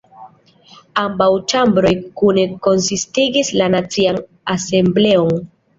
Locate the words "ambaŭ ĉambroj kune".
1.01-2.47